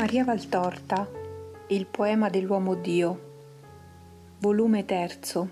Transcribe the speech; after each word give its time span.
Maria 0.00 0.24
Valtorta, 0.24 1.06
Il 1.66 1.84
poema 1.84 2.30
dell'uomo 2.30 2.74
Dio, 2.74 3.20
volume 4.38 4.86
terzo, 4.86 5.50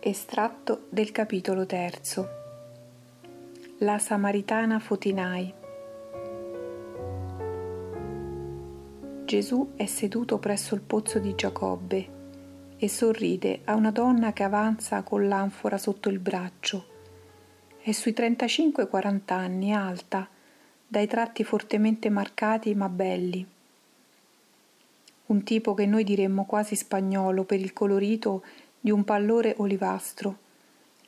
estratto 0.00 0.84
del 0.90 1.10
capitolo 1.10 1.64
terzo. 1.64 2.28
La 3.78 3.98
Samaritana 3.98 4.78
Fotinai. 4.80 5.54
Gesù 9.24 9.72
è 9.76 9.86
seduto 9.86 10.38
presso 10.38 10.74
il 10.74 10.82
pozzo 10.82 11.18
di 11.18 11.34
Giacobbe 11.34 12.08
e 12.76 12.88
sorride 12.90 13.62
a 13.64 13.76
una 13.76 13.92
donna 13.92 14.34
che 14.34 14.42
avanza 14.42 15.02
con 15.02 15.26
l'anfora 15.26 15.78
sotto 15.78 16.10
il 16.10 16.18
braccio. 16.18 16.84
È 17.80 17.92
sui 17.92 18.12
35-40 18.12 19.32
anni, 19.32 19.72
alta, 19.72 20.28
dai 20.94 21.08
tratti 21.08 21.42
fortemente 21.42 22.08
marcati 22.08 22.72
ma 22.76 22.88
belli. 22.88 23.44
Un 25.26 25.42
tipo 25.42 25.74
che 25.74 25.86
noi 25.86 26.04
diremmo 26.04 26.44
quasi 26.44 26.76
spagnolo 26.76 27.42
per 27.42 27.58
il 27.58 27.72
colorito 27.72 28.44
di 28.78 28.92
un 28.92 29.02
pallore 29.02 29.54
olivastro, 29.56 30.38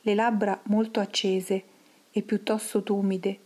le 0.01 0.13
labbra 0.13 0.59
molto 0.63 0.99
accese 0.99 1.63
e 2.11 2.21
piuttosto 2.21 2.83
tumide, 2.83 3.39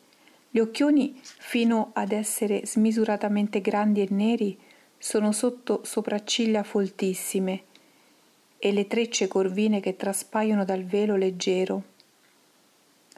gli 0.49 0.57
occhioni 0.57 1.19
fino 1.21 1.91
ad 1.93 2.11
essere 2.11 2.65
smisuratamente 2.65 3.61
grandi 3.61 4.01
e 4.01 4.07
neri 4.09 4.57
sono 4.97 5.31
sotto 5.31 5.81
sopracciglia 5.83 6.63
foltissime 6.63 7.65
e 8.57 8.71
le 8.71 8.87
trecce 8.87 9.27
corvine 9.27 9.79
che 9.79 9.95
traspaiono 9.95 10.65
dal 10.65 10.85
velo 10.85 11.15
leggero 11.15 11.83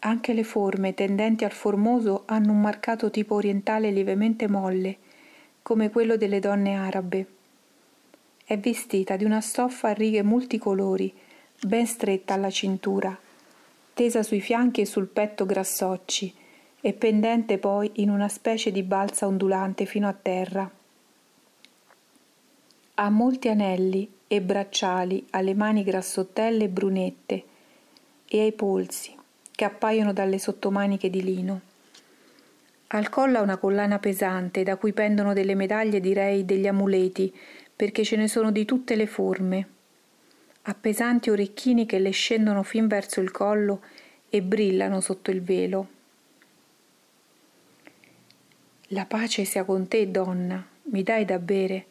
anche 0.05 0.34
le 0.34 0.43
forme 0.43 0.93
tendenti 0.93 1.45
al 1.45 1.52
formoso 1.52 2.23
hanno 2.25 2.52
un 2.52 2.59
marcato 2.59 3.09
tipo 3.09 3.35
orientale 3.35 3.89
lievemente 3.89 4.47
molle, 4.50 4.97
come 5.61 5.89
quello 5.89 6.17
delle 6.17 6.39
donne 6.39 6.75
arabe. 6.75 7.28
È 8.44 8.58
vestita 8.58 9.16
di 9.16 9.23
una 9.23 9.39
stoffa 9.39 9.89
a 9.89 9.94
righe 9.94 10.22
multicolori, 10.22 11.13
ben 11.61 11.86
stretta 11.86 12.33
alla 12.33 12.50
cintura, 12.50 13.17
tesa 13.94 14.23
sui 14.23 14.41
fianchi 14.41 14.81
e 14.81 14.86
sul 14.86 15.08
petto 15.08 15.45
grassocci 15.45 16.33
e 16.81 16.91
pendente 16.91 17.58
poi 17.58 17.89
in 17.95 18.09
una 18.09 18.28
specie 18.28 18.73
di 18.73 18.83
balza 18.83 19.25
ondulante 19.25 19.85
fino 19.85 20.09
a 20.09 20.13
terra. 20.13 20.69
Ha 22.95 23.09
molti 23.09 23.47
anelli 23.47 24.11
e 24.28 24.41
bracciali 24.41 25.28
alle 25.30 25.53
mani 25.53 25.81
grassottelle 25.83 26.66
e 26.66 26.69
brunette 26.69 27.44
e 28.28 28.41
ai 28.41 28.52
polsi 28.52 29.22
che 29.56 29.66
appaiono 29.66 30.14
dalle 30.14 30.40
sottomaniche 30.40 31.09
di 31.09 31.23
lino. 31.23 31.62
Al 32.88 33.09
collo 33.09 33.40
ha 33.40 33.42
una 33.42 33.58
collana 33.58 33.98
pesante 33.98 34.64
da 34.64 34.76
cui 34.76 34.94
pendono 34.94 35.34
delle 35.34 35.56
medaglie, 35.56 36.00
direi 36.00 36.46
degli 36.46 36.68
amuleti, 36.68 37.34
perché 37.76 38.04
ce 38.04 38.16
ne 38.16 38.28
sono 38.28 38.52
di 38.52 38.66
tutte 38.66 38.96
le 38.96 39.08
forme. 39.08 39.68
Ha 40.64 40.74
pesanti 40.76 41.30
orecchini 41.30 41.86
che 41.86 42.00
le 42.00 42.12
scendono 42.12 42.64
fin 42.64 42.88
verso 42.88 43.20
il 43.20 43.31
collo 43.31 43.81
e 44.30 44.42
brillano 44.42 45.02
sotto 45.02 45.31
il 45.31 45.42
velo. 45.42 45.88
La 48.88 49.06
pace 49.06 49.44
sia 49.44 49.64
con 49.64 49.88
te, 49.88 50.12
donna, 50.12 50.64
mi 50.84 51.02
dai 51.02 51.26
da 51.26 51.40
bere. 51.40 51.86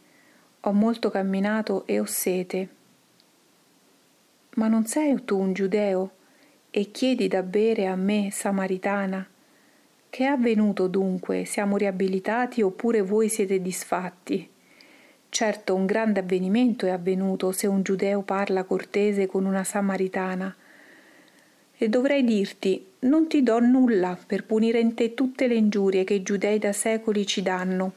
Ho 0.60 0.72
molto 0.72 1.10
camminato 1.10 1.84
e 1.86 1.98
ho 1.98 2.04
sete. 2.04 2.68
Ma 4.54 4.68
non 4.68 4.86
sei 4.86 5.24
tu 5.24 5.36
un 5.36 5.52
giudeo? 5.52 6.10
E 6.74 6.90
chiedi 6.90 7.28
da 7.28 7.42
bere 7.42 7.86
a 7.86 7.94
me, 7.96 8.30
Samaritana. 8.32 9.28
Che 10.08 10.24
è 10.24 10.26
avvenuto 10.26 10.86
dunque? 10.86 11.44
Siamo 11.44 11.76
riabilitati 11.76 12.62
oppure 12.62 13.02
voi 13.02 13.28
siete 13.28 13.60
disfatti? 13.60 14.48
Certo, 15.28 15.74
un 15.74 15.84
grande 15.84 16.20
avvenimento 16.20 16.86
è 16.86 16.90
avvenuto 16.90 17.52
se 17.52 17.66
un 17.66 17.82
giudeo 17.82 18.22
parla 18.22 18.64
cortese 18.64 19.26
con 19.26 19.44
una 19.44 19.64
samaritana. 19.64 20.56
E 21.76 21.88
dovrei 21.90 22.24
dirti, 22.24 22.86
non 23.00 23.28
ti 23.28 23.42
do 23.42 23.60
nulla 23.60 24.18
per 24.26 24.44
punire 24.44 24.80
in 24.80 24.94
te 24.94 25.12
tutte 25.12 25.46
le 25.48 25.56
ingiurie 25.56 26.04
che 26.04 26.14
i 26.14 26.22
giudei 26.22 26.58
da 26.58 26.72
secoli 26.72 27.26
ci 27.26 27.42
danno. 27.42 27.92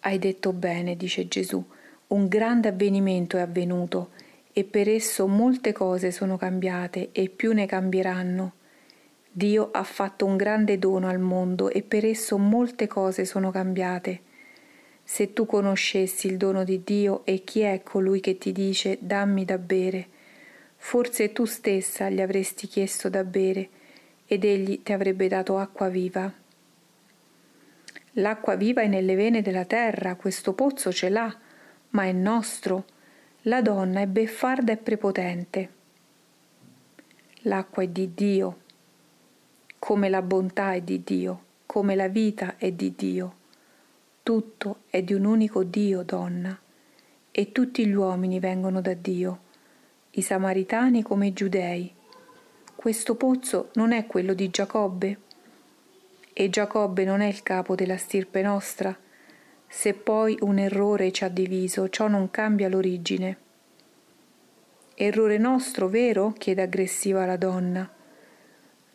Hai 0.00 0.18
detto 0.18 0.52
bene, 0.52 0.96
dice 0.96 1.28
Gesù, 1.28 1.64
un 2.08 2.26
grande 2.26 2.66
avvenimento 2.66 3.36
è 3.36 3.42
avvenuto 3.42 4.10
e 4.58 4.64
per 4.64 4.88
esso 4.88 5.26
molte 5.26 5.72
cose 5.72 6.10
sono 6.10 6.38
cambiate 6.38 7.10
e 7.12 7.28
più 7.28 7.52
ne 7.52 7.66
cambieranno. 7.66 8.52
Dio 9.30 9.68
ha 9.70 9.82
fatto 9.82 10.24
un 10.24 10.38
grande 10.38 10.78
dono 10.78 11.08
al 11.08 11.18
mondo 11.18 11.68
e 11.68 11.82
per 11.82 12.06
esso 12.06 12.38
molte 12.38 12.86
cose 12.86 13.26
sono 13.26 13.50
cambiate. 13.50 14.20
Se 15.04 15.34
tu 15.34 15.44
conoscessi 15.44 16.26
il 16.26 16.38
dono 16.38 16.64
di 16.64 16.82
Dio 16.82 17.22
e 17.26 17.44
chi 17.44 17.60
è 17.60 17.82
colui 17.82 18.20
che 18.20 18.38
ti 18.38 18.50
dice 18.52 18.96
dammi 18.98 19.44
da 19.44 19.58
bere, 19.58 20.06
forse 20.76 21.34
tu 21.34 21.44
stessa 21.44 22.08
gli 22.08 22.22
avresti 22.22 22.66
chiesto 22.66 23.10
da 23.10 23.24
bere 23.24 23.68
ed 24.24 24.42
egli 24.42 24.82
ti 24.82 24.94
avrebbe 24.94 25.28
dato 25.28 25.58
acqua 25.58 25.90
viva. 25.90 26.32
L'acqua 28.12 28.54
viva 28.54 28.80
è 28.80 28.86
nelle 28.86 29.16
vene 29.16 29.42
della 29.42 29.66
terra, 29.66 30.14
questo 30.14 30.54
pozzo 30.54 30.90
ce 30.90 31.10
l'ha, 31.10 31.38
ma 31.90 32.04
è 32.04 32.12
nostro 32.12 32.86
la 33.48 33.62
donna 33.62 34.00
è 34.00 34.06
beffarda 34.06 34.72
e 34.72 34.76
prepotente. 34.76 35.70
L'acqua 37.42 37.84
è 37.84 37.86
di 37.86 38.12
Dio, 38.12 38.58
come 39.78 40.08
la 40.08 40.20
bontà 40.20 40.72
è 40.72 40.80
di 40.80 41.04
Dio, 41.04 41.42
come 41.64 41.94
la 41.94 42.08
vita 42.08 42.56
è 42.56 42.72
di 42.72 42.94
Dio. 42.96 43.34
Tutto 44.24 44.80
è 44.90 45.00
di 45.02 45.14
un 45.14 45.26
unico 45.26 45.62
Dio, 45.62 46.02
donna, 46.02 46.58
e 47.30 47.52
tutti 47.52 47.86
gli 47.86 47.94
uomini 47.94 48.40
vengono 48.40 48.80
da 48.80 48.94
Dio, 48.94 49.38
i 50.10 50.22
samaritani 50.22 51.02
come 51.02 51.28
i 51.28 51.32
giudei. 51.32 51.94
Questo 52.74 53.14
pozzo 53.14 53.70
non 53.74 53.92
è 53.92 54.06
quello 54.06 54.34
di 54.34 54.50
Giacobbe? 54.50 55.18
E 56.32 56.50
Giacobbe 56.50 57.04
non 57.04 57.20
è 57.20 57.28
il 57.28 57.44
capo 57.44 57.76
della 57.76 57.96
stirpe 57.96 58.42
nostra? 58.42 59.05
Se 59.78 59.92
poi 59.92 60.38
un 60.40 60.56
errore 60.56 61.12
ci 61.12 61.22
ha 61.24 61.28
diviso, 61.28 61.90
ciò 61.90 62.08
non 62.08 62.30
cambia 62.30 62.66
l'origine. 62.66 63.36
Errore 64.94 65.36
nostro, 65.36 65.88
vero? 65.88 66.32
chiede 66.32 66.62
aggressiva 66.62 67.26
la 67.26 67.36
donna. 67.36 67.86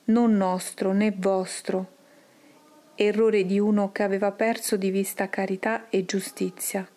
Non 0.06 0.36
nostro 0.36 0.92
né 0.92 1.14
vostro. 1.16 1.98
Errore 2.96 3.46
di 3.46 3.60
uno 3.60 3.92
che 3.92 4.02
aveva 4.02 4.32
perso 4.32 4.76
di 4.76 4.90
vista 4.90 5.30
carità 5.30 5.88
e 5.90 6.04
giustizia. 6.04 6.90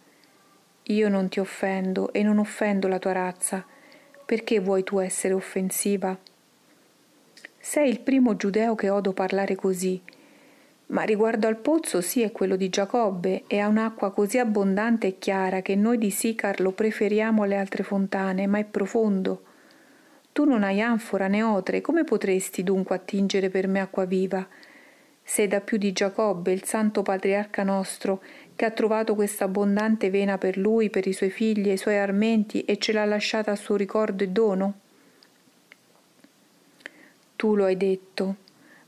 Io 0.84 1.08
non 1.10 1.28
ti 1.28 1.38
offendo 1.38 2.10
e 2.14 2.22
non 2.22 2.38
offendo 2.38 2.88
la 2.88 2.98
tua 2.98 3.12
razza. 3.12 3.66
Perché 4.24 4.60
vuoi 4.60 4.82
tu 4.82 4.98
essere 4.98 5.34
offensiva? 5.34 6.18
Sei 7.58 7.90
il 7.90 8.00
primo 8.00 8.34
giudeo 8.34 8.74
che 8.74 8.88
odo 8.88 9.12
parlare 9.12 9.54
così 9.54 10.00
ma 10.94 11.02
riguardo 11.02 11.48
al 11.48 11.56
pozzo 11.56 12.00
sì 12.00 12.22
è 12.22 12.30
quello 12.30 12.54
di 12.54 12.68
Giacobbe 12.68 13.42
e 13.48 13.58
ha 13.58 13.66
un'acqua 13.66 14.12
così 14.12 14.38
abbondante 14.38 15.08
e 15.08 15.18
chiara 15.18 15.60
che 15.60 15.74
noi 15.74 15.98
di 15.98 16.10
Sicar 16.10 16.60
lo 16.60 16.70
preferiamo 16.70 17.42
alle 17.42 17.56
altre 17.56 17.82
fontane, 17.82 18.46
ma 18.46 18.58
è 18.58 18.64
profondo. 18.64 19.42
Tu 20.32 20.44
non 20.44 20.62
hai 20.62 20.80
anfora 20.80 21.26
né 21.26 21.42
otre, 21.42 21.80
come 21.80 22.04
potresti 22.04 22.62
dunque 22.62 22.94
attingere 22.94 23.50
per 23.50 23.66
me 23.66 23.80
acqua 23.80 24.04
viva? 24.04 24.46
Sei 25.20 25.48
da 25.48 25.60
più 25.60 25.78
di 25.78 25.92
Giacobbe, 25.92 26.52
il 26.52 26.62
santo 26.62 27.02
patriarca 27.02 27.64
nostro, 27.64 28.22
che 28.54 28.64
ha 28.64 28.70
trovato 28.70 29.16
questa 29.16 29.46
abbondante 29.46 30.10
vena 30.10 30.38
per 30.38 30.56
lui, 30.56 30.90
per 30.90 31.08
i 31.08 31.12
suoi 31.12 31.30
figli 31.30 31.70
e 31.70 31.72
i 31.72 31.76
suoi 31.76 31.98
armenti 31.98 32.62
e 32.62 32.78
ce 32.78 32.92
l'ha 32.92 33.04
lasciata 33.04 33.50
a 33.50 33.56
suo 33.56 33.74
ricordo 33.74 34.22
e 34.22 34.28
dono? 34.28 34.74
Tu 37.34 37.56
lo 37.56 37.64
hai 37.64 37.76
detto, 37.76 38.36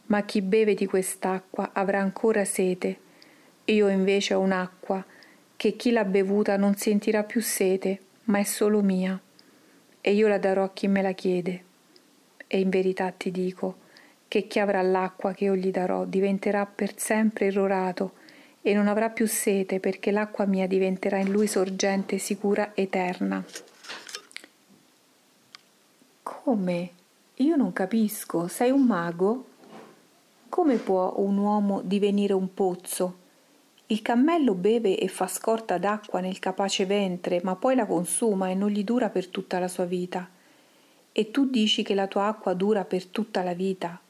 ma 0.07 0.23
chi 0.23 0.43
beve 0.43 0.75
di 0.75 0.87
quest'acqua 0.87 1.71
avrà 1.73 2.01
ancora 2.01 2.45
sete. 2.45 2.99
Io 3.65 3.89
invece 3.89 4.35
ho 4.35 4.41
un'acqua 4.41 5.05
che 5.57 5.77
chi 5.77 5.91
l'ha 5.91 6.05
bevuta 6.05 6.57
non 6.57 6.77
sentirà 6.77 7.25
più 7.25 7.41
sete, 7.41 8.01
ma 8.25 8.39
è 8.39 8.45
solo 8.45 8.83
mia, 8.83 9.19
e 10.01 10.13
io 10.13 10.29
la 10.29 10.39
darò 10.39 10.65
a 10.65 10.73
chi 10.73 10.87
me 10.87 11.03
la 11.03 11.13
chiede. 11.13 11.65
E 12.47 12.61
in 12.61 12.69
verità 12.69 13.11
ti 13.11 13.31
dico 13.31 13.85
che 14.29 14.47
chi 14.47 14.59
avrà 14.59 14.83
l'acqua 14.83 15.33
che 15.33 15.45
io 15.45 15.57
gli 15.57 15.71
darò 15.71 16.05
diventerà 16.05 16.67
per 16.67 16.99
sempre 16.99 17.47
irrorato 17.47 18.13
e 18.63 18.75
non 18.75 18.89
avrà 18.89 19.11
più 19.11 19.27
sete 19.27 19.81
perché 19.81 20.11
l'acqua 20.11 20.45
mia 20.45 20.67
diventerà 20.67 21.19
in 21.19 21.31
lui 21.31 21.47
sorgente 21.47 22.19
sicura 22.19 22.73
eterna. 22.75 23.45
Come? 26.23 26.91
Io 27.37 27.57
non 27.57 27.73
capisco, 27.73 28.49
sei 28.49 28.71
un 28.71 28.85
mago? 28.85 29.47
Come 30.57 30.77
può 30.79 31.13
un 31.19 31.37
uomo 31.37 31.83
divenire 31.83 32.33
un 32.33 32.55
pozzo? 32.55 33.17
Il 33.89 34.01
cammello 34.01 34.55
beve 34.55 34.97
e 34.99 35.07
fa 35.07 35.27
scorta 35.27 35.77
d'acqua 35.77 36.21
nel 36.21 36.39
capace 36.39 36.87
ventre, 36.87 37.43
ma 37.45 37.57
poi 37.57 37.75
la 37.75 37.85
consuma 37.85 38.49
e 38.49 38.55
non 38.55 38.71
gli 38.71 38.83
dura 38.83 39.11
per 39.11 39.27
tutta 39.27 39.59
la 39.59 39.69
sua 39.69 39.85
vita. 39.85 40.27
E 41.13 41.31
tu 41.31 41.51
dici 41.51 41.83
che 41.83 41.93
la 41.93 42.07
tua 42.07 42.29
acqua 42.29 42.55
dura 42.55 42.87
per 42.87 43.05
tutta 43.05 43.43
la 43.43 43.53
vita. 43.53 44.01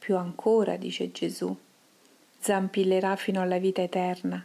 Più 0.00 0.16
ancora, 0.16 0.74
dice 0.74 1.12
Gesù. 1.12 1.56
zampillerà 2.40 3.14
fino 3.14 3.40
alla 3.40 3.58
vita 3.58 3.82
eterna. 3.82 4.44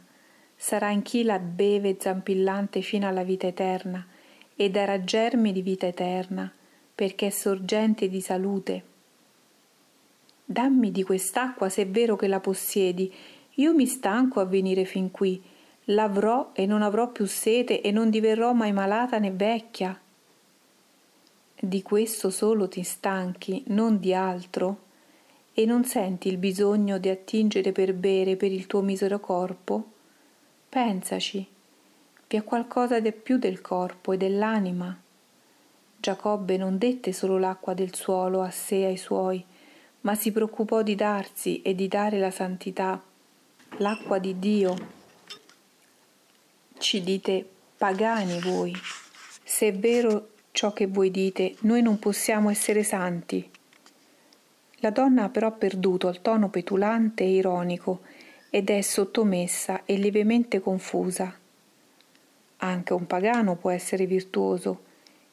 Sarà 0.56 0.92
in 0.92 1.02
chi 1.02 1.24
la 1.24 1.40
beve 1.40 1.98
zampillante 2.00 2.82
fino 2.82 3.08
alla 3.08 3.24
vita 3.24 3.48
eterna 3.48 4.06
e 4.56 4.70
darà 4.70 5.04
germi 5.04 5.52
di 5.52 5.64
vita 5.64 5.88
eterna, 5.88 6.54
perché 6.94 7.26
è 7.26 7.32
sorgente 7.32 8.08
di 8.08 8.22
salute. 8.22 8.94
Dammi 10.46 10.92
di 10.92 11.02
quest'acqua 11.02 11.70
se 11.70 11.82
è 11.82 11.88
vero 11.88 12.16
che 12.16 12.28
la 12.28 12.40
possiedi. 12.40 13.12
Io 13.56 13.74
mi 13.74 13.88
stanco 13.88 14.40
a 14.40 14.46
venire 14.46 14.86
fin 14.86 15.10
qui. 15.10 15.42
L'avrò 15.86 16.52
e 16.54 16.68
non 16.68 16.84
avrò 16.84 17.12
più 17.12 17.26
sete 17.26 17.82
e 17.82 17.92
non 17.92 18.12
diverrò 18.12 18.54
mai 18.54 18.72
malata 18.72 19.18
né 19.18 19.32
vecchia. 19.32 20.00
Di 21.58 21.82
questo 21.82 22.30
solo 22.30 22.68
ti 22.68 22.84
stanchi, 22.84 23.64
non 23.68 24.00
di 24.00 24.14
altro? 24.14 24.84
E 25.54 25.66
non 25.66 25.84
senti 25.84 26.28
il 26.28 26.38
bisogno 26.38 27.00
di 27.00 27.10
attingere 27.10 27.72
per 27.72 27.94
bere 27.94 28.36
per 28.36 28.52
il 28.52 28.68
tuo 28.68 28.82
misero 28.82 29.20
corpo? 29.20 29.84
Pensaci, 30.70 31.48
vi 32.28 32.38
è 32.38 32.44
qualcosa 32.44 33.00
di 33.00 33.12
più 33.12 33.38
del 33.38 33.62
corpo 33.62 34.12
e 34.12 34.18
dell'anima. 34.18 34.96
Giacobbe 35.98 36.58
non 36.58 36.78
dette 36.78 37.14
solo 37.14 37.40
l'acqua 37.40 37.74
del 37.74 37.96
suolo 37.96 38.42
a 38.42 38.52
sé 38.52 38.82
e 38.82 38.86
ai 38.86 38.98
suoi, 38.98 39.44
ma 40.06 40.14
si 40.14 40.32
preoccupò 40.32 40.84
di 40.84 40.94
darsi 40.94 41.64
e 41.64 41.74
di 41.74 41.88
dare 41.88 42.20
la 42.20 42.30
santità, 42.30 43.02
l'acqua 43.78 44.20
di 44.20 44.38
Dio. 44.38 44.76
Ci 46.78 47.02
dite 47.02 47.48
pagani 47.76 48.40
voi. 48.40 48.72
Se 49.44 49.68
è 49.68 49.74
vero 49.74 50.30
ciò 50.52 50.74
che 50.74 50.86
voi 50.86 51.10
dite, 51.10 51.56
noi 51.62 51.82
non 51.82 51.98
possiamo 51.98 52.52
essere 52.52 52.84
santi. 52.84 53.50
La 54.78 54.92
donna 54.92 55.24
ha 55.24 55.30
però 55.30 55.52
perduto 55.52 56.08
il 56.10 56.22
tono 56.22 56.50
petulante 56.50 57.24
e 57.24 57.32
ironico 57.32 58.02
ed 58.52 58.70
è 58.70 58.82
sottomessa 58.82 59.86
e 59.86 59.96
lievemente 59.96 60.60
confusa. 60.60 61.36
Anche 62.58 62.94
un 62.94 63.08
pagano 63.08 63.56
può 63.56 63.72
essere 63.72 64.06
virtuoso 64.06 64.84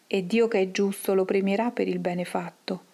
e 0.07 0.27
Dio 0.27 0.49
che 0.49 0.61
è 0.61 0.71
giusto 0.71 1.13
lo 1.13 1.27
premierà 1.27 1.71
per 1.71 1.89
il 1.89 1.99
bene 1.99 2.25
fatto. 2.25 2.91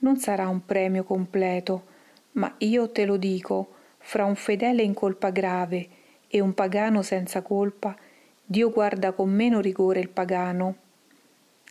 Non 0.00 0.16
sarà 0.16 0.48
un 0.48 0.64
premio 0.64 1.04
completo, 1.04 1.84
ma 2.32 2.54
io 2.58 2.90
te 2.90 3.04
lo 3.04 3.16
dico, 3.16 3.74
fra 3.98 4.24
un 4.24 4.36
fedele 4.36 4.82
in 4.82 4.94
colpa 4.94 5.30
grave 5.30 5.88
e 6.28 6.40
un 6.40 6.54
pagano 6.54 7.02
senza 7.02 7.42
colpa, 7.42 7.96
Dio 8.44 8.70
guarda 8.70 9.12
con 9.12 9.30
meno 9.30 9.60
rigore 9.60 10.00
il 10.00 10.08
pagano 10.08 10.76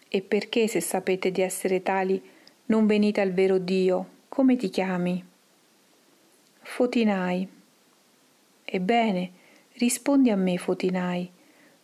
e 0.10 0.22
perché, 0.22 0.68
se 0.68 0.80
sapete 0.80 1.32
di 1.32 1.42
essere 1.42 1.82
tali, 1.82 2.22
non 2.66 2.86
venite 2.86 3.22
al 3.22 3.32
vero 3.32 3.58
Dio? 3.58 4.08
Come 4.30 4.56
ti 4.56 4.70
chiami? 4.70 5.24
Fotinai. 6.62 7.48
Ebbene, 8.64 9.32
rispondi 9.74 10.30
a 10.30 10.36
me, 10.36 10.58
Fotinai. 10.58 11.32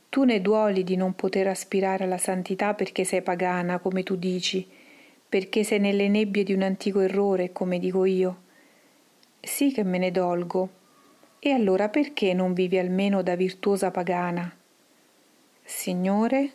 Tu 0.09 0.23
ne 0.23 0.41
duoli 0.41 0.83
di 0.83 0.95
non 0.95 1.15
poter 1.15 1.47
aspirare 1.47 2.03
alla 2.03 2.17
santità 2.17 2.73
perché 2.73 3.03
sei 3.03 3.21
pagana, 3.21 3.79
come 3.79 4.03
tu 4.03 4.15
dici, 4.15 4.67
perché 5.33 5.63
sei 5.63 5.79
nelle 5.79 6.09
nebbie 6.09 6.43
di 6.43 6.53
un 6.53 6.61
antico 6.61 6.99
errore, 6.99 7.51
come 7.51 7.79
dico 7.79 8.05
io. 8.05 8.41
Sì 9.39 9.71
che 9.71 9.81
me 9.81 9.97
ne 9.97 10.11
dolgo. 10.11 10.69
E 11.39 11.49
allora 11.49 11.89
perché 11.89 12.35
non 12.35 12.53
vivi 12.53 12.77
almeno 12.77 13.23
da 13.23 13.35
virtuosa 13.35 13.89
pagana? 13.89 14.55
Signore, 15.63 16.51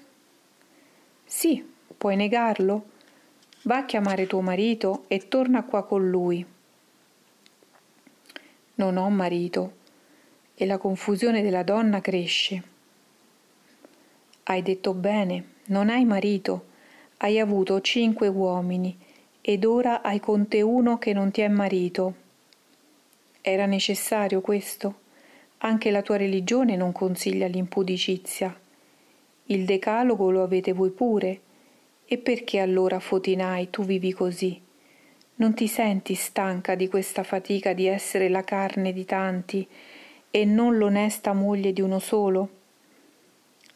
sì, 1.24 1.68
puoi 1.96 2.14
negarlo? 2.14 2.90
Va 3.62 3.78
a 3.78 3.84
chiamare 3.84 4.28
tuo 4.28 4.42
marito 4.42 5.06
e 5.08 5.26
torna 5.26 5.64
qua 5.64 5.82
con 5.82 6.08
lui. 6.08 6.46
Non 8.76 8.96
ho 8.96 9.10
marito 9.10 9.72
e 10.54 10.64
la 10.66 10.78
confusione 10.78 11.42
della 11.42 11.64
donna 11.64 12.00
cresce. 12.00 12.62
Hai 14.44 14.62
detto 14.62 14.94
bene, 14.94 15.54
non 15.64 15.90
hai 15.90 16.04
marito, 16.04 16.67
hai 17.18 17.38
avuto 17.40 17.80
cinque 17.80 18.28
uomini 18.28 18.96
ed 19.40 19.64
ora 19.64 20.02
hai 20.02 20.20
con 20.20 20.46
te 20.46 20.62
uno 20.62 20.98
che 20.98 21.12
non 21.12 21.30
ti 21.30 21.40
è 21.40 21.48
marito. 21.48 22.14
Era 23.40 23.66
necessario 23.66 24.40
questo? 24.40 25.06
Anche 25.58 25.90
la 25.90 26.02
tua 26.02 26.16
religione 26.16 26.76
non 26.76 26.92
consiglia 26.92 27.46
l'impudicizia. 27.46 28.56
Il 29.46 29.64
decalogo 29.64 30.30
lo 30.30 30.42
avete 30.42 30.72
voi 30.72 30.90
pure. 30.90 31.40
E 32.04 32.18
perché 32.18 32.60
allora, 32.60 33.00
Fotinai, 33.00 33.68
tu 33.70 33.82
vivi 33.82 34.12
così? 34.12 34.60
Non 35.36 35.54
ti 35.54 35.66
senti 35.66 36.14
stanca 36.14 36.74
di 36.74 36.88
questa 36.88 37.22
fatica 37.22 37.72
di 37.72 37.86
essere 37.86 38.28
la 38.28 38.42
carne 38.44 38.92
di 38.92 39.04
tanti 39.04 39.66
e 40.30 40.44
non 40.44 40.76
l'onesta 40.78 41.32
moglie 41.32 41.72
di 41.72 41.80
uno 41.80 41.98
solo? 41.98 42.48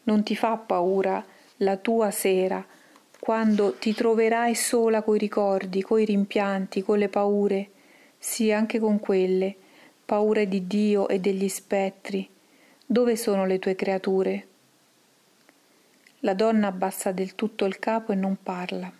Non 0.03 0.23
ti 0.23 0.35
fa 0.35 0.57
paura 0.57 1.23
la 1.57 1.77
tua 1.77 2.11
sera, 2.11 2.65
quando 3.23 3.75
ti 3.79 3.93
troverai 3.93 4.53
sola 4.53 5.01
coi 5.01 5.17
ricordi, 5.17 5.81
coi 5.81 6.03
rimpianti, 6.03 6.83
con 6.83 6.97
le 6.97 7.07
paure, 7.07 7.69
sì 8.19 8.51
anche 8.51 8.79
con 8.79 8.99
quelle, 8.99 9.55
paure 10.03 10.45
di 10.45 10.67
Dio 10.67 11.07
e 11.07 11.21
degli 11.21 11.47
spettri. 11.47 12.29
Dove 12.85 13.15
sono 13.15 13.45
le 13.45 13.59
tue 13.59 13.75
creature? 13.75 14.47
La 16.19 16.33
donna 16.33 16.67
abbassa 16.67 17.13
del 17.13 17.33
tutto 17.33 17.63
il 17.63 17.79
capo 17.79 18.11
e 18.11 18.15
non 18.15 18.35
parla. 18.43 18.91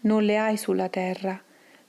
Non 0.00 0.24
le 0.24 0.36
hai 0.36 0.56
sulla 0.56 0.88
terra, 0.88 1.40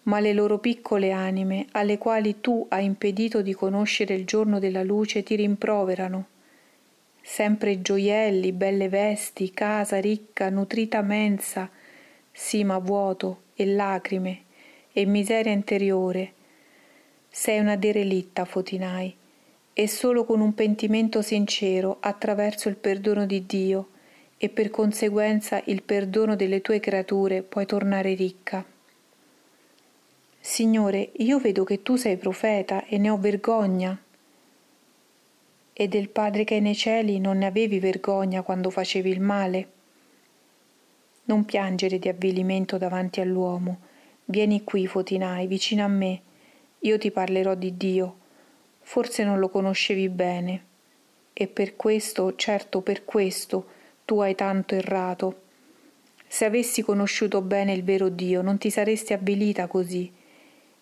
ma 0.03 0.19
le 0.19 0.33
loro 0.33 0.59
piccole 0.59 1.09
anime, 1.09 1.65
alle 1.71 1.97
quali 1.97 2.39
tu 2.39 2.67
hai 2.69 2.85
impedito 2.85 3.41
di 3.41 3.55
conoscere 3.55 4.13
il 4.13 4.25
giorno 4.25 4.59
della 4.59 4.83
luce, 4.83 5.23
ti 5.23 5.33
rimproverano. 5.33 6.32
Sempre 7.33 7.81
gioielli, 7.81 8.51
belle 8.51 8.89
vesti, 8.89 9.49
casa 9.49 9.99
ricca, 9.99 10.51
nutrita 10.51 11.01
mensa, 11.01 11.67
sì 12.31 12.63
ma 12.63 12.77
vuoto 12.77 13.45
e 13.55 13.65
lacrime 13.65 14.43
e 14.93 15.07
miseria 15.07 15.51
interiore. 15.51 16.33
Sei 17.31 17.57
una 17.57 17.75
derelitta, 17.75 18.45
Fotinai, 18.45 19.15
e 19.73 19.87
solo 19.87 20.25
con 20.25 20.41
un 20.41 20.53
pentimento 20.53 21.23
sincero 21.23 21.97
attraverso 22.01 22.69
il 22.69 22.75
perdono 22.75 23.25
di 23.25 23.43
Dio 23.47 23.87
e 24.37 24.49
per 24.49 24.69
conseguenza 24.69 25.59
il 25.65 25.81
perdono 25.81 26.35
delle 26.35 26.61
tue 26.61 26.79
creature 26.79 27.41
puoi 27.41 27.65
tornare 27.65 28.13
ricca. 28.13 28.63
Signore, 30.39 31.09
io 31.13 31.39
vedo 31.39 31.63
che 31.63 31.81
tu 31.81 31.95
sei 31.95 32.15
profeta 32.15 32.85
e 32.85 32.99
ne 32.99 33.09
ho 33.09 33.17
vergogna. 33.17 34.02
E 35.73 35.87
del 35.87 36.09
Padre 36.09 36.43
che 36.43 36.57
è 36.57 36.59
nei 36.59 36.75
cieli 36.75 37.19
non 37.19 37.39
ne 37.39 37.47
avevi 37.47 37.79
vergogna 37.79 38.41
quando 38.43 38.69
facevi 38.69 39.09
il 39.09 39.21
male? 39.21 39.71
Non 41.25 41.45
piangere 41.45 41.99
di 41.99 42.09
avvilimento 42.09 42.77
davanti 42.77 43.21
all'uomo. 43.21 43.79
Vieni 44.25 44.63
qui, 44.63 44.87
Fotinai, 44.87 45.47
vicino 45.47 45.83
a 45.83 45.87
me. 45.87 46.21
Io 46.79 46.97
ti 46.97 47.11
parlerò 47.11 47.55
di 47.55 47.75
Dio 47.77 48.15
forse 48.83 49.23
non 49.23 49.39
lo 49.39 49.49
conoscevi 49.49 50.09
bene. 50.09 50.65
E 51.33 51.47
per 51.47 51.75
questo, 51.75 52.35
certo 52.35 52.81
per 52.81 53.05
questo, 53.05 53.65
tu 54.05 54.19
hai 54.19 54.35
tanto 54.35 54.75
errato. 54.75 55.41
Se 56.27 56.45
avessi 56.45 56.83
conosciuto 56.83 57.41
bene 57.41 57.73
il 57.73 57.83
vero 57.83 58.09
Dio, 58.09 58.41
non 58.41 58.57
ti 58.57 58.69
saresti 58.69 59.13
avvilita 59.13 59.67
così. 59.67 60.11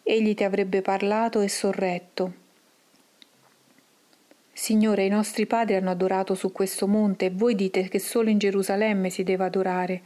Egli 0.04 0.34
ti 0.34 0.44
avrebbe 0.44 0.82
parlato 0.82 1.40
e 1.40 1.48
sorretto. 1.48 2.34
Signore, 4.62 5.06
i 5.06 5.10
nostri 5.10 5.48
padri 5.48 5.74
hanno 5.74 5.90
adorato 5.90 6.36
su 6.36 6.52
questo 6.52 6.86
monte 6.88 7.26
e 7.26 7.30
voi 7.32 7.56
dite 7.56 7.90
che 7.90 7.98
solo 7.98 8.30
in 8.30 8.38
Gerusalemme 8.38 9.10
si 9.10 9.24
deve 9.24 9.46
adorare. 9.46 10.02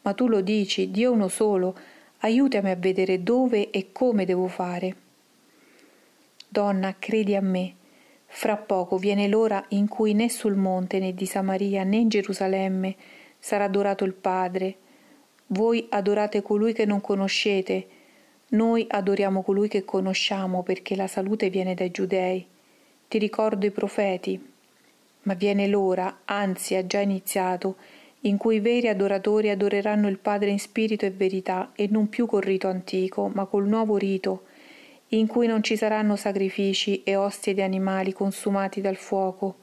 Ma 0.00 0.14
tu 0.14 0.28
lo 0.28 0.40
dici, 0.40 0.90
Dio 0.90 1.12
uno 1.12 1.28
solo, 1.28 1.76
aiutami 2.20 2.70
a 2.70 2.74
vedere 2.74 3.22
dove 3.22 3.68
e 3.68 3.92
come 3.92 4.24
devo 4.24 4.48
fare. 4.48 4.96
Donna, 6.48 6.96
credi 6.98 7.36
a 7.36 7.42
me. 7.42 7.74
Fra 8.24 8.56
poco 8.56 8.96
viene 8.96 9.28
l'ora 9.28 9.62
in 9.68 9.86
cui 9.88 10.14
né 10.14 10.30
sul 10.30 10.54
monte 10.54 10.98
né 10.98 11.12
di 11.12 11.26
Samaria 11.26 11.84
né 11.84 11.96
in 11.98 12.08
Gerusalemme 12.08 12.96
sarà 13.38 13.64
adorato 13.64 14.04
il 14.04 14.14
Padre. 14.14 14.76
Voi 15.48 15.86
adorate 15.90 16.40
colui 16.40 16.72
che 16.72 16.86
non 16.86 17.02
conoscete, 17.02 17.86
noi 18.52 18.86
adoriamo 18.88 19.42
colui 19.42 19.68
che 19.68 19.84
conosciamo 19.84 20.62
perché 20.62 20.96
la 20.96 21.08
salute 21.08 21.50
viene 21.50 21.74
dai 21.74 21.90
giudei. 21.90 22.48
Ti 23.12 23.18
ricordo 23.18 23.66
i 23.66 23.70
profeti. 23.70 24.42
Ma 25.24 25.34
viene 25.34 25.66
l'ora, 25.66 26.20
anzi 26.24 26.76
ha 26.76 26.86
già 26.86 27.00
iniziato, 27.00 27.76
in 28.20 28.38
cui 28.38 28.56
i 28.56 28.60
veri 28.60 28.88
adoratori 28.88 29.50
adoreranno 29.50 30.08
il 30.08 30.16
Padre 30.16 30.48
in 30.48 30.58
spirito 30.58 31.04
e 31.04 31.10
verità 31.10 31.72
e 31.74 31.88
non 31.90 32.08
più 32.08 32.24
col 32.24 32.40
rito 32.40 32.68
antico, 32.68 33.30
ma 33.34 33.44
col 33.44 33.66
nuovo 33.66 33.98
rito 33.98 34.44
in 35.08 35.26
cui 35.26 35.46
non 35.46 35.62
ci 35.62 35.76
saranno 35.76 36.16
sacrifici 36.16 37.02
e 37.02 37.14
ostie 37.14 37.52
di 37.52 37.60
animali 37.60 38.14
consumati 38.14 38.80
dal 38.80 38.96
fuoco, 38.96 39.56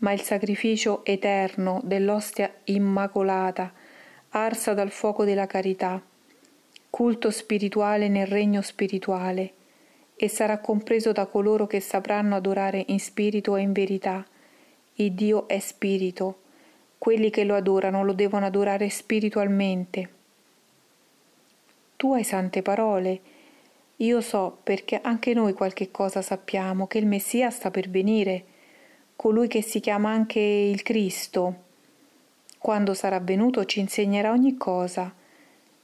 ma 0.00 0.12
il 0.12 0.20
sacrificio 0.20 1.06
eterno 1.06 1.80
dell'ostia 1.84 2.52
immacolata, 2.64 3.72
arsa 4.28 4.74
dal 4.74 4.90
fuoco 4.90 5.24
della 5.24 5.46
carità, 5.46 5.98
culto 6.90 7.30
spirituale 7.30 8.08
nel 8.08 8.26
regno 8.26 8.60
spirituale, 8.60 9.52
e 10.16 10.28
sarà 10.28 10.58
compreso 10.58 11.12
da 11.12 11.26
coloro 11.26 11.66
che 11.66 11.80
sapranno 11.80 12.36
adorare 12.36 12.84
in 12.88 13.00
spirito 13.00 13.56
e 13.56 13.62
in 13.62 13.72
verità. 13.72 14.24
Il 14.94 15.12
Dio 15.12 15.48
è 15.48 15.58
spirito. 15.58 16.40
Quelli 16.98 17.30
che 17.30 17.44
lo 17.44 17.54
adorano 17.54 18.04
lo 18.04 18.12
devono 18.12 18.46
adorare 18.46 18.88
spiritualmente. 18.88 20.08
Tu 21.96 22.12
hai 22.12 22.24
sante 22.24 22.62
parole. 22.62 23.20
Io 23.98 24.20
so 24.20 24.58
perché 24.62 25.00
anche 25.02 25.34
noi 25.34 25.52
qualche 25.52 25.90
cosa 25.90 26.22
sappiamo 26.22 26.86
che 26.86 26.98
il 26.98 27.06
Messia 27.06 27.50
sta 27.50 27.70
per 27.70 27.88
venire, 27.88 28.44
colui 29.16 29.48
che 29.48 29.62
si 29.62 29.80
chiama 29.80 30.10
anche 30.10 30.40
il 30.40 30.82
Cristo. 30.82 31.62
Quando 32.58 32.94
sarà 32.94 33.20
venuto 33.20 33.64
ci 33.64 33.80
insegnerà 33.80 34.30
ogni 34.30 34.56
cosa. 34.56 35.12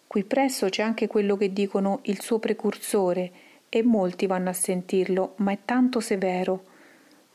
Qui 0.07 0.25
presso 0.25 0.69
c'è 0.69 0.83
anche 0.83 1.07
quello 1.07 1.37
che 1.37 1.53
dicono 1.53 2.01
il 2.03 2.21
suo 2.21 2.39
precursore, 2.39 3.31
e 3.71 3.85
molti 3.85 4.27
vanno 4.27 4.51
a 4.51 4.53
sentirlo, 4.53 5.35
ma 5.37 5.53
è 5.53 5.59
tanto 5.65 6.01
severo. 6.01 6.65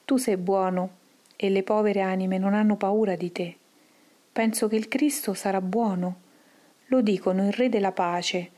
Tu 0.03 0.17
sei 0.17 0.35
buono 0.35 0.97
e 1.37 1.49
le 1.49 1.63
povere 1.63 2.01
anime 2.01 2.37
non 2.37 2.53
hanno 2.53 2.75
paura 2.75 3.15
di 3.15 3.31
te. 3.31 3.55
Penso 4.31 4.67
che 4.67 4.75
il 4.75 4.89
Cristo 4.89 5.33
sarà 5.33 5.61
buono. 5.61 6.23
Lo 6.87 7.01
dicono 7.01 7.47
il 7.47 7.53
Re 7.53 7.69
della 7.69 7.93
pace. 7.93 8.51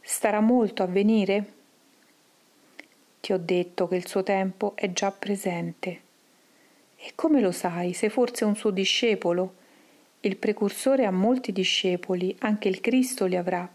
Starà 0.00 0.40
molto 0.40 0.82
a 0.82 0.86
venire? 0.86 1.52
Ti 3.20 3.32
ho 3.32 3.38
detto 3.38 3.88
che 3.88 3.96
il 3.96 4.06
suo 4.06 4.22
tempo 4.22 4.76
è 4.76 4.92
già 4.92 5.10
presente. 5.10 6.00
E 6.96 7.12
come 7.14 7.40
lo 7.40 7.50
sai? 7.50 7.94
Sei 7.94 8.10
forse 8.10 8.44
un 8.44 8.54
suo 8.54 8.70
discepolo? 8.70 9.54
Il 10.20 10.36
precursore 10.36 11.06
ha 11.06 11.10
molti 11.10 11.50
discepoli, 11.50 12.36
anche 12.40 12.68
il 12.68 12.80
Cristo 12.80 13.24
li 13.24 13.36
avrà. 13.36 13.68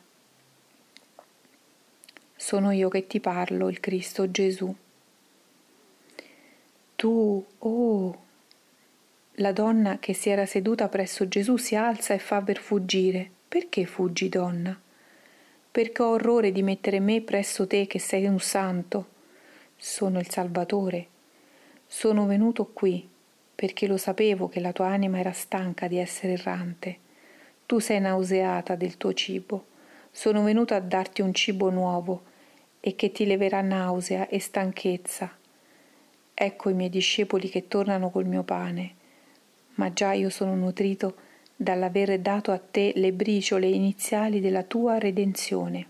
Sono 2.47 2.71
io 2.71 2.87
che 2.87 3.07
ti 3.07 3.19
parlo, 3.19 3.67
il 3.67 3.81
Cristo 3.81 4.31
Gesù. 4.31 4.73
Tu, 6.95 7.45
oh! 7.57 8.23
La 9.31 9.51
donna 9.51 9.99
che 9.99 10.13
si 10.13 10.29
era 10.29 10.45
seduta 10.45 10.87
presso 10.87 11.27
Gesù 11.27 11.57
si 11.57 11.75
alza 11.75 12.13
e 12.13 12.19
fa 12.19 12.41
per 12.41 12.59
fuggire. 12.59 13.29
Perché 13.49 13.85
fuggi, 13.85 14.29
donna? 14.29 14.79
Perché 15.69 16.01
ho 16.01 16.11
orrore 16.11 16.53
di 16.53 16.63
mettere 16.63 17.01
me 17.01 17.19
presso 17.19 17.67
te 17.67 17.85
che 17.85 17.99
sei 17.99 18.27
un 18.27 18.39
santo. 18.39 19.07
Sono 19.75 20.17
il 20.17 20.29
Salvatore. 20.29 21.07
Sono 21.85 22.25
venuto 22.27 22.67
qui 22.67 23.05
perché 23.53 23.87
lo 23.87 23.97
sapevo 23.97 24.47
che 24.47 24.61
la 24.61 24.71
tua 24.71 24.87
anima 24.87 25.19
era 25.19 25.33
stanca 25.33 25.89
di 25.89 25.97
essere 25.97 26.31
errante. 26.31 26.97
Tu 27.65 27.79
sei 27.79 27.99
nauseata 27.99 28.75
del 28.75 28.95
tuo 28.95 29.11
cibo 29.11 29.65
sono 30.17 30.41
venuto 30.41 30.73
a 30.73 30.79
darti 30.79 31.21
un 31.21 31.31
cibo 31.31 31.69
nuovo 31.69 32.35
e 32.87 32.95
che 32.95 33.11
ti 33.11 33.25
leverà 33.25 33.59
nausea 33.59 34.29
e 34.29 34.39
stanchezza. 34.39 35.29
Ecco 36.33 36.69
i 36.69 36.73
miei 36.73 36.89
discepoli 36.89 37.49
che 37.49 37.67
tornano 37.67 38.09
col 38.09 38.23
mio 38.23 38.43
pane, 38.43 38.93
ma 39.73 39.91
già 39.91 40.13
io 40.13 40.29
sono 40.29 40.55
nutrito 40.55 41.15
dall'aver 41.53 42.17
dato 42.19 42.53
a 42.53 42.57
te 42.57 42.93
le 42.95 43.11
briciole 43.11 43.67
iniziali 43.67 44.39
della 44.39 44.63
tua 44.63 44.99
redenzione. 44.99 45.85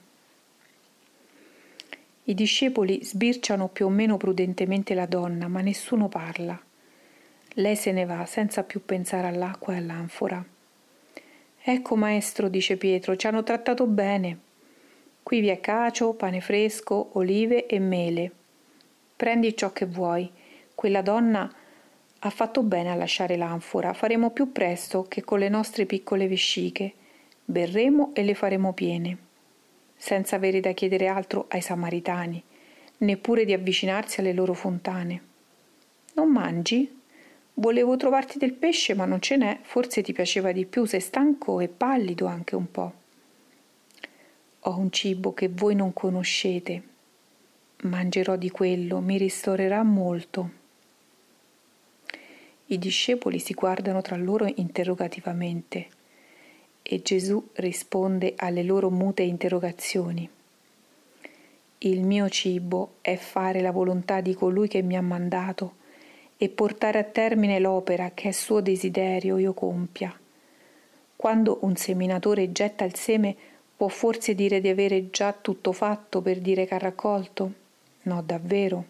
I 2.24 2.34
discepoli 2.34 3.04
sbirciano 3.04 3.68
più 3.68 3.86
o 3.86 3.90
meno 3.90 4.18
prudentemente 4.18 4.96
la 4.96 5.06
donna, 5.06 5.48
ma 5.48 5.62
nessuno 5.62 6.08
parla. 6.08 6.60
Lei 7.54 7.76
se 7.76 7.92
ne 7.92 8.06
va 8.06 8.26
senza 8.26 8.64
più 8.64 8.84
pensare 8.84 9.28
all'acqua 9.28 9.76
e 9.76 9.78
all'anfora. 9.78 10.44
Ecco, 11.62 11.96
maestro, 11.96 12.50
dice 12.50 12.76
Pietro, 12.76 13.16
ci 13.16 13.28
hanno 13.28 13.44
trattato 13.44 13.86
bene. 13.86 14.46
Qui 15.28 15.42
vi 15.42 15.50
è 15.50 15.60
cacio, 15.60 16.14
pane 16.14 16.40
fresco, 16.40 17.10
olive 17.16 17.66
e 17.66 17.80
mele. 17.80 18.32
Prendi 19.14 19.58
ciò 19.58 19.74
che 19.74 19.86
vuoi. 19.86 20.32
Quella 20.74 21.02
donna 21.02 21.54
ha 22.20 22.30
fatto 22.30 22.64
bene 22.64 22.92
a 22.92 22.96
lasciare 22.96 23.36
l'anfora. 23.36 23.92
Faremo 23.92 24.30
più 24.30 24.54
presto 24.54 25.04
che 25.10 25.26
con 25.26 25.40
le 25.40 25.50
nostre 25.50 25.86
piccole 25.86 26.30
vesciche. 26.30 26.94
Berremo 27.44 28.12
e 28.14 28.24
le 28.24 28.36
faremo 28.36 28.72
piene. 28.72 29.18
Senza 29.98 30.38
avere 30.38 30.62
da 30.62 30.72
chiedere 30.72 31.08
altro 31.08 31.48
ai 31.50 31.60
samaritani, 31.60 32.42
neppure 33.00 33.44
di 33.44 33.52
avvicinarsi 33.52 34.22
alle 34.22 34.32
loro 34.32 34.54
fontane. 34.54 35.22
Non 36.14 36.32
mangi? 36.32 37.02
Volevo 37.56 37.98
trovarti 37.98 38.38
del 38.38 38.54
pesce, 38.54 38.94
ma 38.94 39.04
non 39.04 39.20
ce 39.20 39.36
n'è, 39.36 39.60
forse 39.64 40.02
ti 40.02 40.14
piaceva 40.14 40.54
di 40.54 40.66
più, 40.66 40.86
sei 40.86 41.02
stanco 41.02 41.60
e 41.60 41.68
pallido 41.68 42.28
anche 42.28 42.56
un 42.56 42.72
po'. 42.72 42.94
Ho 44.62 44.78
un 44.78 44.92
cibo 44.92 45.34
che 45.34 45.50
voi 45.50 45.76
non 45.76 45.94
conoscete. 45.94 46.84
Mangerò 47.84 48.36
di 48.36 48.50
quello, 48.50 49.00
mi 49.00 49.18
ristorerà 49.18 49.84
molto. 49.84 50.50
I 52.66 52.78
discepoli 52.78 53.40
si 53.40 53.54
guardano 53.54 54.02
tra 54.02 54.18
loro 54.18 54.52
interrogativamente 54.56 55.88
e 56.82 57.02
Gesù 57.02 57.50
risponde 57.54 58.34
alle 58.36 58.64
loro 58.64 58.90
mute 58.90 59.22
interrogazioni. 59.22 60.30
Il 61.80 62.04
mio 62.04 62.28
cibo 62.28 62.96
è 63.02 63.16
fare 63.16 63.62
la 63.62 63.72
volontà 63.72 64.20
di 64.20 64.34
colui 64.34 64.68
che 64.68 64.82
mi 64.82 64.98
ha 64.98 65.02
mandato 65.02 65.76
e 66.36 66.50
portare 66.50 67.00
a 67.00 67.04
termine 67.04 67.60
l'opera 67.60 68.12
che 68.14 68.30
è 68.30 68.32
suo 68.32 68.62
desiderio 68.62 69.38
io 69.38 69.54
compia. 69.54 70.18
Quando 71.16 71.60
un 71.62 71.76
seminatore 71.76 72.52
getta 72.52 72.84
il 72.84 72.96
seme, 72.96 73.36
può 73.78 73.88
forse 73.90 74.34
dire 74.34 74.60
di 74.60 74.70
avere 74.70 75.12
già 75.12 75.32
tutto 75.32 75.72
fatto 75.72 76.22
per 76.22 76.40
dire 76.40 76.66
che 76.66 76.74
ha 76.74 76.80
raccolto? 76.80 77.54
No, 78.04 78.24
davvero. 78.24 78.84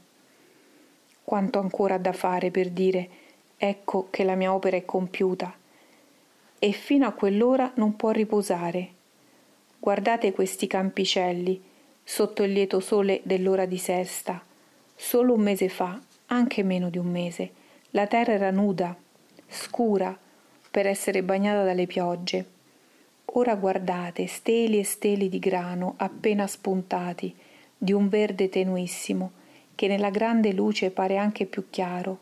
Quanto 1.23 1.59
ancora 1.59 1.97
da 1.97 2.13
fare 2.13 2.51
per 2.51 2.69
dire 2.69 3.09
ecco 3.57 4.07
che 4.09 4.23
la 4.23 4.35
mia 4.35 4.53
opera 4.53 4.77
è 4.77 4.85
compiuta. 4.85 5.53
E 6.57 6.71
fino 6.71 7.05
a 7.05 7.11
quell'ora 7.11 7.73
non 7.75 7.97
può 7.97 8.11
riposare. 8.11 8.93
Guardate 9.77 10.31
questi 10.31 10.67
campicelli 10.67 11.61
sotto 12.01 12.43
il 12.43 12.53
lieto 12.53 12.79
sole 12.79 13.19
dell'ora 13.23 13.65
di 13.65 13.77
sesta. 13.77 14.41
Solo 14.95 15.33
un 15.33 15.41
mese 15.41 15.67
fa 15.67 15.99
anche 16.27 16.63
meno 16.63 16.89
di 16.89 16.97
un 16.97 17.11
mese. 17.11 17.51
La 17.91 18.07
terra 18.07 18.31
era 18.31 18.51
nuda, 18.51 18.95
scura, 19.47 20.17
per 20.71 20.87
essere 20.87 21.23
bagnata 21.23 21.63
dalle 21.63 21.87
piogge. 21.87 22.55
Ora 23.33 23.55
guardate 23.55 24.25
steli 24.25 24.79
e 24.79 24.83
steli 24.83 25.29
di 25.29 25.39
grano 25.39 25.93
appena 25.97 26.47
spuntati, 26.47 27.35
di 27.77 27.91
un 27.91 28.09
verde 28.09 28.49
tenuissimo, 28.49 29.31
che 29.75 29.87
nella 29.87 30.09
grande 30.09 30.53
luce 30.53 30.89
pare 30.91 31.17
anche 31.17 31.45
più 31.45 31.65
chiaro. 31.69 32.19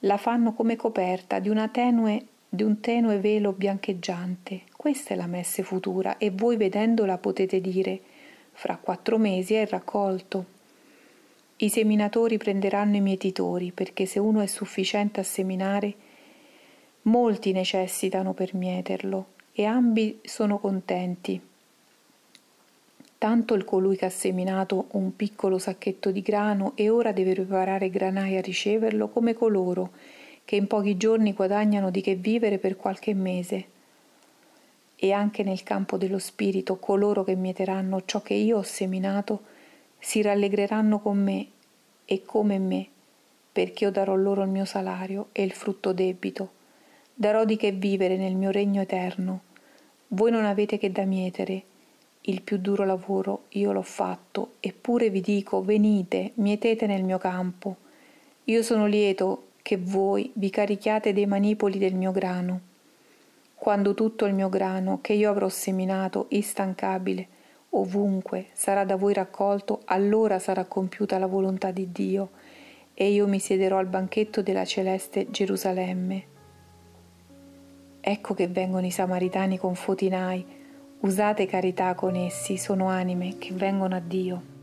La 0.00 0.18
fanno 0.18 0.52
come 0.52 0.76
coperta 0.76 1.38
di, 1.38 1.50
tenue, 1.70 2.26
di 2.48 2.62
un 2.62 2.80
tenue 2.80 3.18
velo 3.18 3.52
biancheggiante. 3.52 4.62
Questa 4.76 5.14
è 5.14 5.16
la 5.16 5.26
messe 5.26 5.62
futura 5.62 6.18
e 6.18 6.30
voi 6.30 6.56
vedendola 6.56 7.16
potete 7.16 7.60
dire 7.60 8.00
fra 8.52 8.76
quattro 8.76 9.18
mesi 9.18 9.54
è 9.54 9.66
raccolto. 9.66 10.52
I 11.56 11.68
seminatori 11.68 12.36
prenderanno 12.36 12.96
i 12.96 13.00
mietitori, 13.00 13.72
perché 13.72 14.04
se 14.04 14.18
uno 14.18 14.40
è 14.40 14.46
sufficiente 14.46 15.20
a 15.20 15.24
seminare, 15.24 15.94
molti 17.02 17.52
necessitano 17.52 18.32
per 18.34 18.54
mieterlo, 18.54 19.26
e 19.56 19.64
ambi 19.64 20.18
sono 20.24 20.58
contenti. 20.58 21.40
Tanto 23.16 23.54
il 23.54 23.64
colui 23.64 23.96
che 23.96 24.04
ha 24.04 24.10
seminato 24.10 24.86
un 24.90 25.14
piccolo 25.14 25.58
sacchetto 25.58 26.10
di 26.10 26.22
grano 26.22 26.72
e 26.74 26.88
ora 26.88 27.12
deve 27.12 27.34
preparare 27.34 27.88
granai 27.88 28.36
a 28.36 28.40
riceverlo, 28.40 29.08
come 29.08 29.32
coloro 29.34 29.92
che 30.44 30.56
in 30.56 30.66
pochi 30.66 30.96
giorni 30.96 31.32
guadagnano 31.32 31.90
di 31.90 32.00
che 32.00 32.16
vivere 32.16 32.58
per 32.58 32.76
qualche 32.76 33.14
mese. 33.14 33.64
E 34.96 35.12
anche 35.12 35.42
nel 35.42 35.62
campo 35.62 35.96
dello 35.96 36.18
spirito 36.18 36.76
coloro 36.76 37.24
che 37.24 37.34
mieteranno 37.34 38.02
ciò 38.04 38.20
che 38.20 38.34
io 38.34 38.58
ho 38.58 38.62
seminato, 38.62 39.42
si 39.98 40.20
rallegreranno 40.20 40.98
con 40.98 41.22
me 41.22 41.46
e 42.04 42.22
come 42.24 42.58
me, 42.58 42.86
perché 43.52 43.84
io 43.84 43.90
darò 43.90 44.14
loro 44.16 44.42
il 44.42 44.50
mio 44.50 44.64
salario 44.64 45.28
e 45.32 45.44
il 45.44 45.52
frutto 45.52 45.92
debito. 45.92 46.62
Darò 47.16 47.44
di 47.44 47.56
che 47.56 47.70
vivere 47.70 48.16
nel 48.16 48.34
mio 48.34 48.50
regno 48.50 48.80
eterno. 48.80 49.42
Voi 50.08 50.32
non 50.32 50.44
avete 50.44 50.78
che 50.78 50.90
da 50.90 51.04
mietere. 51.04 51.62
Il 52.22 52.42
più 52.42 52.58
duro 52.58 52.84
lavoro 52.84 53.44
io 53.50 53.70
l'ho 53.70 53.82
fatto, 53.82 54.54
eppure 54.58 55.10
vi 55.10 55.20
dico, 55.20 55.62
venite, 55.62 56.32
mietete 56.34 56.86
nel 56.86 57.04
mio 57.04 57.18
campo. 57.18 57.76
Io 58.44 58.64
sono 58.64 58.86
lieto 58.86 59.50
che 59.62 59.76
voi 59.76 60.32
vi 60.34 60.50
carichiate 60.50 61.12
dei 61.12 61.26
manipoli 61.26 61.78
del 61.78 61.94
mio 61.94 62.10
grano. 62.10 62.60
Quando 63.54 63.94
tutto 63.94 64.24
il 64.24 64.34
mio 64.34 64.48
grano 64.48 64.98
che 65.00 65.12
io 65.12 65.30
avrò 65.30 65.48
seminato, 65.48 66.26
instancabile, 66.30 67.28
ovunque 67.70 68.46
sarà 68.54 68.84
da 68.84 68.96
voi 68.96 69.14
raccolto, 69.14 69.82
allora 69.84 70.40
sarà 70.40 70.64
compiuta 70.64 71.16
la 71.18 71.26
volontà 71.26 71.70
di 71.70 71.92
Dio 71.92 72.30
e 72.92 73.12
io 73.12 73.28
mi 73.28 73.38
siederò 73.38 73.78
al 73.78 73.86
banchetto 73.86 74.42
della 74.42 74.64
celeste 74.64 75.30
Gerusalemme. 75.30 76.32
Ecco 78.06 78.34
che 78.34 78.48
vengono 78.48 78.84
i 78.84 78.90
samaritani 78.90 79.56
con 79.56 79.74
fotinai, 79.74 80.44
usate 81.00 81.46
carità 81.46 81.94
con 81.94 82.14
essi, 82.16 82.58
sono 82.58 82.88
anime 82.88 83.38
che 83.38 83.54
vengono 83.54 83.94
a 83.96 83.98
Dio. 83.98 84.53